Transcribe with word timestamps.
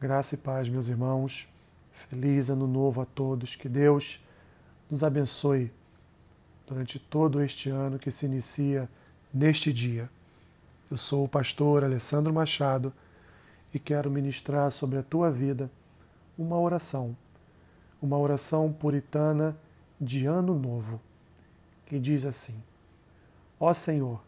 Graça 0.00 0.36
e 0.36 0.38
paz, 0.38 0.68
meus 0.68 0.86
irmãos. 0.86 1.48
Feliz 2.08 2.48
ano 2.48 2.68
novo 2.68 3.00
a 3.00 3.04
todos. 3.04 3.56
Que 3.56 3.68
Deus 3.68 4.24
nos 4.88 5.02
abençoe 5.02 5.72
durante 6.68 7.00
todo 7.00 7.42
este 7.42 7.68
ano 7.68 7.98
que 7.98 8.08
se 8.08 8.24
inicia 8.24 8.88
neste 9.34 9.72
dia. 9.72 10.08
Eu 10.88 10.96
sou 10.96 11.24
o 11.24 11.28
pastor 11.28 11.82
Alessandro 11.82 12.32
Machado 12.32 12.92
e 13.74 13.78
quero 13.80 14.08
ministrar 14.08 14.70
sobre 14.70 15.00
a 15.00 15.02
tua 15.02 15.32
vida 15.32 15.68
uma 16.38 16.56
oração, 16.56 17.16
uma 18.00 18.16
oração 18.16 18.72
puritana 18.72 19.56
de 20.00 20.26
ano 20.26 20.56
novo, 20.56 21.00
que 21.86 21.98
diz 21.98 22.24
assim: 22.24 22.54
Ó 23.58 23.74
Senhor, 23.74 24.20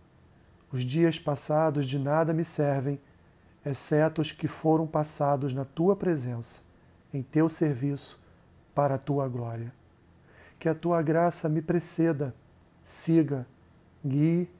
os 0.72 0.82
dias 0.82 1.16
passados 1.16 1.86
de 1.86 1.96
nada 1.96 2.32
me 2.32 2.42
servem 2.42 2.98
exceto 3.70 4.20
os 4.20 4.32
que 4.32 4.48
foram 4.48 4.86
passados 4.86 5.54
na 5.54 5.64
tua 5.64 5.94
presença, 5.96 6.62
em 7.12 7.22
teu 7.22 7.48
serviço, 7.48 8.20
para 8.74 8.94
a 8.94 8.98
tua 8.98 9.28
glória. 9.28 9.72
Que 10.58 10.68
a 10.68 10.74
tua 10.74 11.02
graça 11.02 11.48
me 11.48 11.62
preceda, 11.62 12.34
siga, 12.82 13.46
guie 14.04 14.50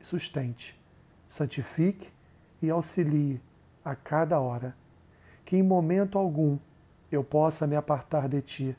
e 0.00 0.04
sustente, 0.04 0.80
santifique 1.28 2.12
e 2.60 2.70
auxilie 2.70 3.40
a 3.84 3.94
cada 3.94 4.40
hora. 4.40 4.76
Que 5.44 5.56
em 5.56 5.62
momento 5.62 6.18
algum 6.18 6.58
eu 7.10 7.22
possa 7.22 7.66
me 7.66 7.76
apartar 7.76 8.28
de 8.28 8.42
ti, 8.42 8.76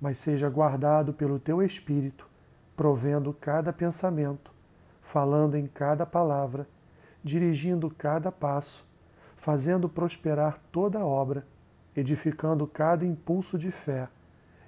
mas 0.00 0.16
seja 0.16 0.48
guardado 0.48 1.12
pelo 1.12 1.38
teu 1.38 1.62
Espírito, 1.62 2.28
provendo 2.76 3.32
cada 3.32 3.72
pensamento, 3.72 4.52
falando 5.00 5.56
em 5.56 5.66
cada 5.66 6.06
palavra, 6.06 6.68
dirigindo 7.24 7.90
cada 7.90 8.30
passo 8.30 8.87
fazendo 9.38 9.88
prosperar 9.88 10.58
toda 10.72 10.98
a 10.98 11.06
obra, 11.06 11.46
edificando 11.96 12.66
cada 12.66 13.06
impulso 13.06 13.56
de 13.56 13.70
fé 13.70 14.08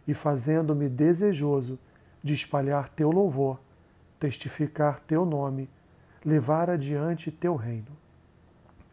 e 0.06 0.14
fazendo-me 0.14 0.88
desejoso 0.88 1.76
de 2.22 2.34
espalhar 2.34 2.88
teu 2.88 3.10
louvor, 3.10 3.60
testificar 4.18 5.00
teu 5.00 5.26
nome, 5.26 5.68
levar 6.24 6.70
adiante 6.70 7.32
teu 7.32 7.56
reino. 7.56 7.90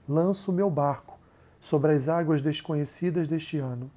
Lanço 0.10 0.52
meu 0.52 0.68
barco 0.70 1.20
sobre 1.60 1.94
as 1.94 2.10
águas 2.10 2.42
desconhecidas 2.42 3.28
deste 3.28 3.60
ano. 3.60 3.92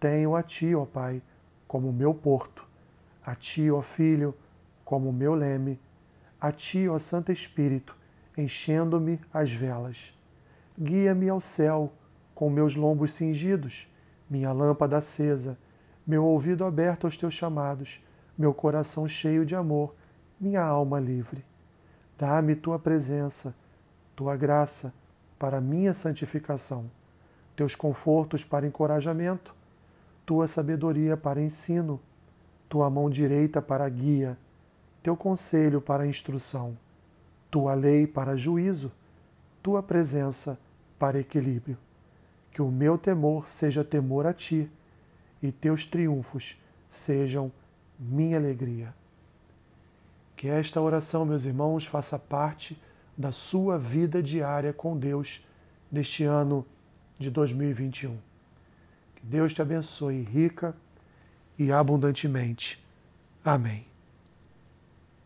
Tenho 0.00 0.34
a 0.34 0.42
ti, 0.42 0.74
ó 0.74 0.84
Pai, 0.84 1.22
como 1.68 1.92
meu 1.92 2.12
porto, 2.12 2.66
a 3.24 3.36
ti, 3.36 3.70
ó 3.70 3.80
Filho, 3.80 4.34
como 4.84 5.12
meu 5.12 5.34
leme, 5.36 5.78
a 6.40 6.50
ti, 6.50 6.88
ó 6.88 6.98
Santo 6.98 7.30
Espírito, 7.30 7.96
enchendo-me 8.36 9.20
as 9.32 9.52
velas 9.52 10.12
Guia-me 10.78 11.28
ao 11.28 11.40
céu, 11.40 11.92
com 12.34 12.50
meus 12.50 12.74
lombos 12.74 13.12
cingidos, 13.12 13.88
minha 14.28 14.50
lâmpada 14.52 14.96
acesa, 14.96 15.56
meu 16.04 16.24
ouvido 16.24 16.64
aberto 16.64 17.04
aos 17.04 17.16
teus 17.16 17.32
chamados, 17.32 18.02
meu 18.36 18.52
coração 18.52 19.06
cheio 19.06 19.46
de 19.46 19.54
amor, 19.54 19.94
minha 20.40 20.62
alma 20.62 20.98
livre. 20.98 21.44
Dá-me 22.18 22.56
tua 22.56 22.78
presença, 22.78 23.54
tua 24.16 24.36
graça 24.36 24.92
para 25.38 25.60
minha 25.60 25.92
santificação, 25.92 26.90
teus 27.54 27.76
confortos 27.76 28.44
para 28.44 28.66
encorajamento, 28.66 29.54
tua 30.26 30.48
sabedoria 30.48 31.16
para 31.16 31.40
ensino, 31.40 32.00
tua 32.68 32.90
mão 32.90 33.08
direita 33.08 33.62
para 33.62 33.88
guia, 33.88 34.36
teu 35.02 35.16
conselho 35.16 35.80
para 35.80 36.06
instrução, 36.06 36.76
tua 37.50 37.74
lei 37.74 38.06
para 38.06 38.36
juízo, 38.36 38.90
tua 39.64 39.82
presença 39.82 40.60
para 40.98 41.18
equilíbrio. 41.18 41.78
Que 42.52 42.60
o 42.60 42.70
meu 42.70 42.98
temor 42.98 43.48
seja 43.48 43.82
temor 43.82 44.26
a 44.26 44.34
ti 44.34 44.70
e 45.42 45.50
teus 45.50 45.86
triunfos 45.86 46.60
sejam 46.86 47.50
minha 47.98 48.36
alegria. 48.36 48.94
Que 50.36 50.48
esta 50.48 50.80
oração, 50.80 51.24
meus 51.24 51.46
irmãos, 51.46 51.86
faça 51.86 52.18
parte 52.18 52.80
da 53.16 53.32
sua 53.32 53.78
vida 53.78 54.22
diária 54.22 54.72
com 54.72 54.96
Deus 54.98 55.42
neste 55.90 56.24
ano 56.24 56.66
de 57.18 57.30
2021. 57.30 58.18
Que 59.16 59.26
Deus 59.26 59.54
te 59.54 59.62
abençoe 59.62 60.20
rica 60.20 60.76
e 61.58 61.72
abundantemente. 61.72 62.84
Amém. 63.42 63.93